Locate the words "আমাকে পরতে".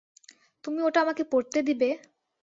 1.01-1.59